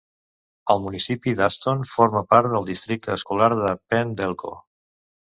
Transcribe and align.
El 0.75 0.79
municipi 0.83 1.33
d'Aston 1.39 1.83
forma 1.91 2.23
part 2.31 2.49
del 2.53 2.65
districte 2.69 3.13
escolar 3.17 3.49
de 3.59 3.75
Penn-Delco. 3.93 4.55